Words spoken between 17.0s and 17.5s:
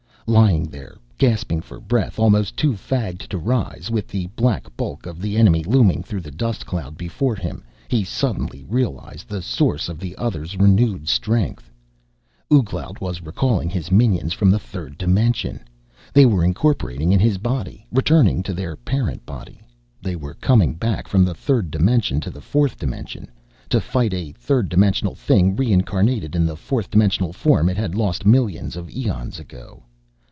in his